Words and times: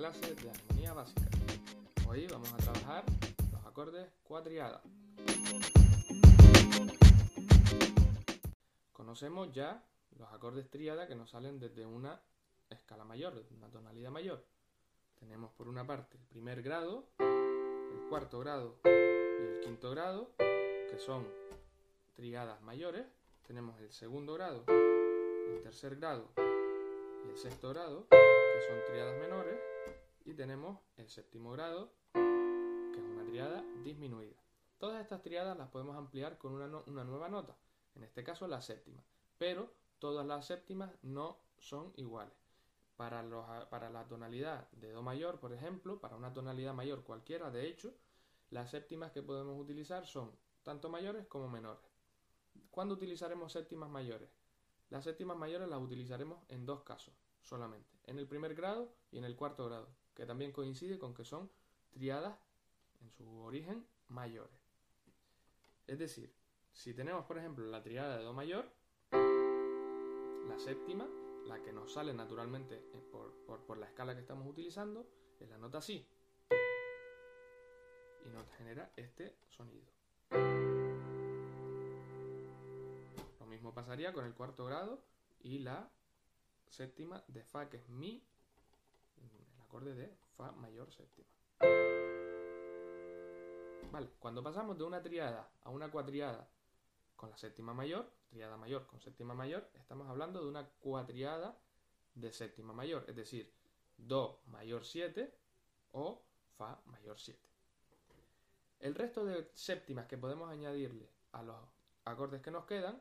clase 0.00 0.34
de 0.34 0.50
armonía 0.50 0.94
básica. 0.94 1.28
Hoy 2.08 2.26
vamos 2.26 2.50
a 2.54 2.56
trabajar 2.56 3.04
los 3.52 3.66
acordes 3.66 4.08
cuatriada. 4.22 4.80
Conocemos 8.92 9.52
ya 9.52 9.84
los 10.18 10.32
acordes 10.32 10.70
tríada 10.70 11.06
que 11.06 11.14
nos 11.14 11.28
salen 11.28 11.60
desde 11.60 11.84
una 11.84 12.18
escala 12.70 13.04
mayor, 13.04 13.34
desde 13.34 13.54
una 13.54 13.68
tonalidad 13.68 14.10
mayor. 14.10 14.42
Tenemos 15.18 15.52
por 15.52 15.68
una 15.68 15.86
parte 15.86 16.16
el 16.16 16.24
primer 16.24 16.62
grado, 16.62 17.10
el 17.18 18.08
cuarto 18.08 18.40
grado 18.40 18.78
y 18.84 18.88
el 18.88 19.60
quinto 19.62 19.90
grado, 19.90 20.32
que 20.38 20.98
son 20.98 21.28
triadas 22.14 22.62
mayores. 22.62 23.06
Tenemos 23.46 23.78
el 23.80 23.92
segundo 23.92 24.32
grado, 24.32 24.64
el 24.66 25.60
tercer 25.62 25.96
grado 25.96 26.32
y 26.36 26.59
el 27.28 27.36
sexto 27.36 27.68
grado, 27.70 28.06
que 28.08 28.60
son 28.66 28.78
triadas 28.86 29.18
menores, 29.18 29.60
y 30.24 30.34
tenemos 30.34 30.78
el 30.96 31.08
séptimo 31.08 31.52
grado, 31.52 31.92
que 32.12 32.98
es 32.98 33.04
una 33.04 33.24
triada 33.24 33.64
disminuida. 33.84 34.36
Todas 34.78 35.00
estas 35.02 35.22
triadas 35.22 35.56
las 35.56 35.68
podemos 35.68 35.96
ampliar 35.96 36.38
con 36.38 36.52
una, 36.52 36.66
una 36.86 37.04
nueva 37.04 37.28
nota, 37.28 37.56
en 37.94 38.04
este 38.04 38.24
caso 38.24 38.46
la 38.46 38.60
séptima, 38.60 39.04
pero 39.38 39.72
todas 39.98 40.26
las 40.26 40.46
séptimas 40.46 40.90
no 41.02 41.38
son 41.58 41.92
iguales. 41.96 42.34
Para, 42.96 43.22
los, 43.22 43.46
para, 43.70 43.88
la 43.88 44.06
tonalidad 44.06 44.70
de 44.72 44.92
Do 44.92 45.02
mayor, 45.02 45.40
por 45.40 45.54
ejemplo, 45.54 46.00
para 46.00 46.16
una 46.16 46.34
tonalidad 46.34 46.74
mayor 46.74 47.02
cualquiera, 47.02 47.50
de 47.50 47.66
hecho, 47.66 47.94
las 48.50 48.70
séptimas 48.70 49.12
que 49.12 49.22
podemos 49.22 49.58
utilizar 49.58 50.06
son 50.06 50.30
tanto 50.62 50.90
mayores 50.90 51.26
como 51.26 51.48
menores. 51.48 51.82
¿Cuándo 52.70 52.94
utilizaremos 52.94 53.52
séptimas 53.52 53.88
mayores? 53.88 54.28
Las 54.90 55.04
séptimas 55.04 55.36
mayores 55.36 55.68
las 55.68 55.80
utilizaremos 55.80 56.42
en 56.48 56.66
dos 56.66 56.82
casos 56.82 57.14
solamente, 57.42 57.88
en 58.04 58.18
el 58.18 58.26
primer 58.26 58.54
grado 58.54 58.92
y 59.10 59.18
en 59.18 59.24
el 59.24 59.36
cuarto 59.36 59.64
grado, 59.66 59.88
que 60.14 60.26
también 60.26 60.52
coincide 60.52 60.98
con 60.98 61.14
que 61.14 61.24
son 61.24 61.50
triadas 61.90 62.36
en 63.00 63.10
su 63.10 63.40
origen 63.40 63.86
mayores. 64.08 64.60
Es 65.86 65.98
decir, 65.98 66.34
si 66.72 66.92
tenemos 66.92 67.24
por 67.24 67.38
ejemplo 67.38 67.64
la 67.66 67.82
triada 67.82 68.18
de 68.18 68.24
Do 68.24 68.32
mayor, 68.32 68.68
la 69.12 70.58
séptima, 70.58 71.08
la 71.46 71.62
que 71.62 71.72
nos 71.72 71.92
sale 71.92 72.12
naturalmente 72.12 72.76
eh, 72.92 73.02
por, 73.10 73.32
por, 73.46 73.60
por 73.64 73.78
la 73.78 73.86
escala 73.86 74.14
que 74.14 74.20
estamos 74.20 74.46
utilizando, 74.46 75.08
es 75.38 75.48
la 75.48 75.58
nota 75.58 75.80
Si. 75.80 76.06
Y 78.26 78.28
nos 78.28 78.48
genera 78.56 78.92
este 78.96 79.36
sonido. 79.48 80.79
Pasaría 83.80 84.12
con 84.12 84.26
el 84.26 84.34
cuarto 84.34 84.66
grado 84.66 85.02
y 85.40 85.60
la 85.60 85.90
séptima 86.68 87.24
de 87.28 87.42
Fa, 87.42 87.70
que 87.70 87.78
es 87.78 87.88
Mi, 87.88 88.22
el 89.16 89.62
acorde 89.62 89.94
de 89.94 90.14
Fa 90.36 90.52
mayor 90.52 90.92
séptima. 90.92 91.26
Vale, 93.90 94.10
cuando 94.18 94.42
pasamos 94.42 94.76
de 94.76 94.84
una 94.84 95.02
triada 95.02 95.50
a 95.62 95.70
una 95.70 95.90
cuatriada 95.90 96.46
con 97.16 97.30
la 97.30 97.38
séptima 97.38 97.72
mayor, 97.72 98.06
triada 98.28 98.58
mayor 98.58 98.86
con 98.86 99.00
séptima 99.00 99.32
mayor, 99.32 99.66
estamos 99.72 100.06
hablando 100.10 100.42
de 100.42 100.48
una 100.48 100.68
cuatriada 100.80 101.56
de 102.14 102.32
séptima 102.34 102.74
mayor, 102.74 103.06
es 103.08 103.16
decir, 103.16 103.50
Do 103.96 104.42
mayor 104.48 104.84
7 104.84 105.34
o 105.92 106.22
Fa 106.58 106.82
mayor 106.84 107.18
7. 107.18 107.40
El 108.80 108.94
resto 108.94 109.24
de 109.24 109.50
séptimas 109.54 110.06
que 110.06 110.18
podemos 110.18 110.50
añadirle 110.50 111.08
a 111.32 111.42
los 111.42 111.56
acordes 112.04 112.42
que 112.42 112.50
nos 112.50 112.66
quedan 112.66 113.00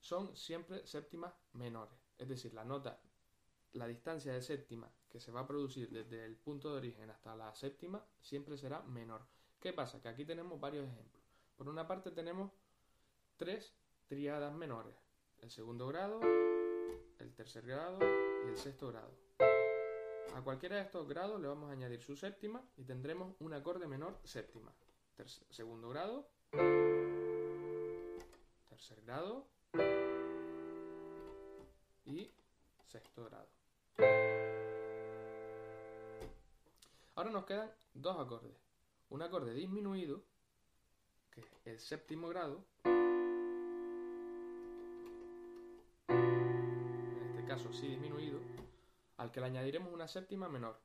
son 0.00 0.36
siempre 0.36 0.86
séptimas 0.86 1.32
menores. 1.52 1.98
Es 2.18 2.28
decir, 2.28 2.52
la 2.54 2.64
nota, 2.64 3.00
la 3.72 3.86
distancia 3.86 4.32
de 4.32 4.42
séptima 4.42 4.90
que 5.08 5.20
se 5.20 5.32
va 5.32 5.40
a 5.40 5.46
producir 5.46 5.90
desde 5.90 6.24
el 6.24 6.36
punto 6.36 6.70
de 6.70 6.78
origen 6.78 7.10
hasta 7.10 7.36
la 7.36 7.54
séptima 7.54 8.04
siempre 8.20 8.56
será 8.56 8.82
menor. 8.82 9.22
¿Qué 9.60 9.72
pasa? 9.72 10.00
Que 10.00 10.08
aquí 10.08 10.24
tenemos 10.24 10.58
varios 10.60 10.88
ejemplos. 10.88 11.22
Por 11.56 11.68
una 11.68 11.86
parte 11.86 12.10
tenemos 12.10 12.50
tres 13.36 13.74
triadas 14.06 14.54
menores. 14.54 14.94
El 15.38 15.50
segundo 15.50 15.86
grado, 15.88 16.20
el 17.18 17.34
tercer 17.34 17.66
grado 17.66 17.98
y 18.46 18.48
el 18.48 18.56
sexto 18.56 18.88
grado. 18.88 19.14
A 20.34 20.42
cualquiera 20.42 20.76
de 20.76 20.82
estos 20.82 21.08
grados 21.08 21.40
le 21.40 21.48
vamos 21.48 21.70
a 21.70 21.72
añadir 21.72 22.02
su 22.02 22.16
séptima 22.16 22.62
y 22.76 22.84
tendremos 22.84 23.34
un 23.40 23.52
acorde 23.52 23.86
menor 23.86 24.18
séptima. 24.24 24.72
segundo 25.50 25.88
grado, 25.88 26.30
tercer 28.68 29.02
grado, 29.02 29.46
y 32.04 32.30
sexto 32.86 33.24
grado. 33.24 33.48
Ahora 37.14 37.30
nos 37.30 37.44
quedan 37.44 37.70
dos 37.94 38.18
acordes. 38.18 38.56
Un 39.10 39.22
acorde 39.22 39.52
disminuido, 39.52 40.22
que 41.30 41.40
es 41.40 41.46
el 41.64 41.78
séptimo 41.78 42.28
grado, 42.28 42.64
en 46.08 47.26
este 47.28 47.44
caso 47.44 47.72
sí 47.72 47.88
disminuido, 47.88 48.40
al 49.16 49.30
que 49.32 49.40
le 49.40 49.46
añadiremos 49.46 49.92
una 49.92 50.08
séptima 50.08 50.48
menor. 50.48 50.80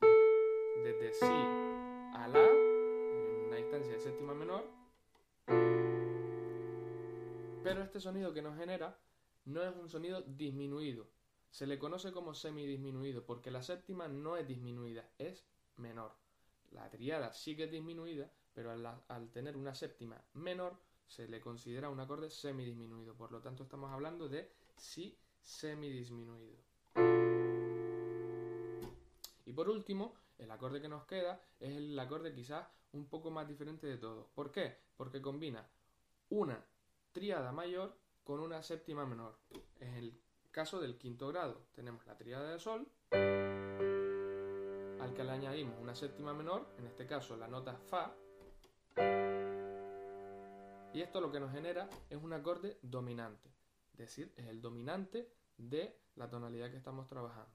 Desde 0.00 1.12
Si 1.12 1.24
a 1.24 2.28
La, 2.32 2.46
en 2.46 3.46
una 3.48 3.56
distancia 3.56 3.92
de 3.92 4.00
séptima 4.00 4.34
menor, 4.34 4.81
pero 7.62 7.82
este 7.82 8.00
sonido 8.00 8.32
que 8.32 8.42
nos 8.42 8.56
genera 8.56 8.98
no 9.44 9.62
es 9.62 9.74
un 9.76 9.88
sonido 9.88 10.22
disminuido. 10.22 11.08
Se 11.50 11.66
le 11.66 11.78
conoce 11.78 12.12
como 12.12 12.34
semidisminuido 12.34 13.24
porque 13.24 13.50
la 13.50 13.62
séptima 13.62 14.08
no 14.08 14.36
es 14.36 14.46
disminuida, 14.46 15.08
es 15.18 15.44
menor. 15.76 16.12
La 16.70 16.88
triada 16.90 17.32
sí 17.32 17.54
que 17.54 17.64
es 17.64 17.70
disminuida, 17.70 18.30
pero 18.54 18.70
al, 18.70 19.30
tener 19.30 19.56
una 19.56 19.74
séptima 19.74 20.22
menor 20.34 20.76
se 21.06 21.28
le 21.28 21.40
considera 21.40 21.90
un 21.90 22.00
acorde 22.00 22.30
semidisminuido. 22.30 23.14
Por 23.14 23.30
lo 23.30 23.40
tanto, 23.40 23.64
estamos 23.64 23.92
hablando 23.92 24.28
de 24.28 24.50
si 24.76 25.18
semidisminuido. 25.40 26.58
Y 29.44 29.52
por 29.52 29.68
último, 29.68 30.14
el 30.38 30.50
acorde 30.50 30.80
que 30.80 30.88
nos 30.88 31.04
queda 31.04 31.44
es 31.60 31.76
el 31.76 31.98
acorde 31.98 32.32
quizás 32.32 32.66
un 32.92 33.06
poco 33.06 33.30
más 33.30 33.46
diferente 33.46 33.86
de 33.86 33.98
todos. 33.98 34.26
¿Por 34.34 34.50
qué? 34.50 34.78
Porque 34.96 35.20
combina 35.20 35.68
una 36.30 36.64
tríada 37.12 37.52
mayor 37.52 37.94
con 38.24 38.40
una 38.40 38.62
séptima 38.62 39.06
menor. 39.06 39.36
En 39.80 39.94
el 39.94 40.18
caso 40.50 40.80
del 40.80 40.96
quinto 40.98 41.28
grado 41.28 41.66
tenemos 41.74 42.04
la 42.06 42.16
tríada 42.16 42.50
de 42.50 42.58
sol, 42.58 42.88
al 45.00 45.14
que 45.14 45.24
le 45.24 45.30
añadimos 45.30 45.78
una 45.80 45.94
séptima 45.94 46.32
menor, 46.34 46.66
en 46.78 46.86
este 46.86 47.06
caso 47.06 47.36
la 47.36 47.48
nota 47.48 47.76
Fa, 47.76 48.14
y 50.94 51.00
esto 51.00 51.20
lo 51.20 51.32
que 51.32 51.40
nos 51.40 51.52
genera 51.52 51.88
es 52.10 52.22
un 52.22 52.32
acorde 52.32 52.78
dominante, 52.82 53.50
es 53.92 53.98
decir, 53.98 54.32
es 54.36 54.46
el 54.46 54.60
dominante 54.60 55.30
de 55.56 55.96
la 56.16 56.28
tonalidad 56.28 56.70
que 56.70 56.76
estamos 56.76 57.06
trabajando. 57.08 57.52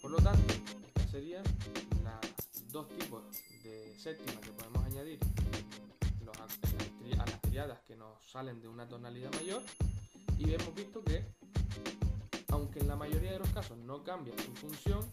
Por 0.00 0.10
lo 0.10 0.18
tanto, 0.18 0.54
esta 0.86 1.06
sería 1.08 1.42
dos 2.72 2.88
tipos 2.88 3.11
séptima 4.02 4.40
que 4.40 4.50
podemos 4.50 4.84
añadir 4.84 5.20
a 7.20 7.24
las 7.24 7.40
triadas 7.40 7.78
que 7.86 7.94
nos 7.94 8.20
salen 8.32 8.60
de 8.60 8.66
una 8.66 8.88
tonalidad 8.88 9.32
mayor 9.34 9.62
y 10.38 10.52
hemos 10.52 10.74
visto 10.74 11.04
que 11.04 11.24
aunque 12.48 12.80
en 12.80 12.88
la 12.88 12.96
mayoría 12.96 13.30
de 13.30 13.38
los 13.38 13.48
casos 13.50 13.78
no 13.78 14.02
cambia 14.02 14.34
su 14.38 14.52
función 14.56 15.04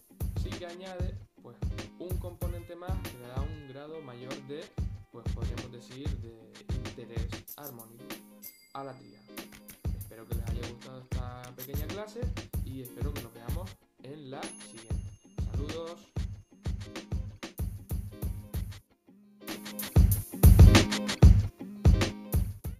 sí 0.42 0.50
que 0.50 0.66
añade 0.66 1.16
pues 1.44 1.56
un 2.00 2.18
componente 2.18 2.76
más 2.76 2.92
que 3.04 3.20
le 3.20 3.28
da 3.28 3.42
un 3.42 3.68
grado 3.68 4.02
mayor 4.02 4.34
de 4.48 4.64
pues 5.12 5.24
podríamos 5.36 5.72
decir 5.72 6.10
de 6.22 6.52
interés 6.90 7.28
armónico 7.58 8.06
a 8.74 8.86
la 8.86 8.94
triada. 8.94 9.26
Espero 10.00 10.28
que 10.28 10.34
les 10.36 10.50
haya 10.50 10.68
gustado 10.68 11.02
esta 11.02 11.44
pequeña 11.56 11.86
clase 11.88 12.22
y 12.66 12.82
espero 12.82 13.14
que 13.14 13.22
nos 13.22 13.34
veamos 13.36 13.70
en 14.02 14.32
la 14.32 14.42